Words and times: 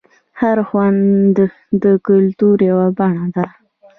هر 0.39 0.57
خوند 0.67 1.35
د 1.83 1.85
کلتور 2.07 2.57
یوه 2.69 2.87
بڼه 2.97 3.25
ده. 3.35 3.45